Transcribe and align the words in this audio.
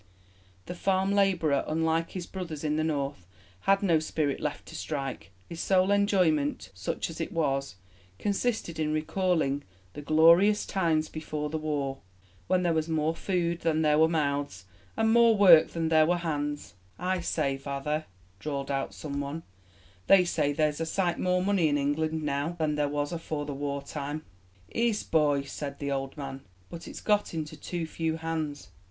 The 0.65 0.73
farm 0.73 1.11
labourer, 1.11 1.63
unlike 1.67 2.13
his 2.13 2.25
brothers 2.25 2.63
in 2.63 2.75
the 2.75 2.83
North, 2.83 3.27
had 3.69 3.83
no 3.83 3.99
spirit 3.99 4.39
left 4.39 4.65
to 4.69 4.75
strike. 4.75 5.29
His 5.47 5.59
sole 5.59 5.91
enjoyment 5.91 6.71
such 6.73 7.11
as 7.11 7.21
it 7.21 7.31
was 7.31 7.75
consisted 8.17 8.79
in 8.79 8.91
recalling 8.93 9.63
"'the 9.93 10.01
glorious 10.01 10.65
times 10.65 11.07
before 11.07 11.51
the 11.51 11.59
war... 11.59 11.99
when 12.47 12.63
there 12.63 12.73
was 12.73 12.89
more 12.89 13.13
food 13.15 13.59
than 13.59 13.83
there 13.83 13.99
were 13.99 14.07
mouths, 14.07 14.65
and 14.97 15.13
more 15.13 15.37
work 15.37 15.67
than 15.67 15.87
were 16.07 16.17
hands.' 16.17 16.73
"'I 16.97 17.19
say, 17.21 17.55
vather,' 17.57 18.05
drawled 18.39 18.71
out 18.71 18.95
some 18.95 19.21
one, 19.21 19.43
'they 20.07 20.25
say 20.25 20.51
there's 20.51 20.81
a 20.81 20.85
sight 20.87 21.19
more 21.19 21.43
money 21.43 21.67
in 21.67 21.77
England 21.77 22.23
now 22.23 22.55
than 22.57 22.73
there 22.73 22.89
was 22.89 23.11
afore 23.13 23.45
the 23.45 23.53
war 23.53 23.83
time.' 23.83 24.23
"'Ees, 24.73 25.03
booy,' 25.03 25.45
said 25.45 25.77
the 25.77 25.91
old 25.91 26.17
man, 26.17 26.41
'but 26.71 26.87
it's 26.87 27.01
got 27.01 27.35
into 27.35 27.55
too 27.55 27.85
few 27.85 28.17
hands.'" 28.17 28.69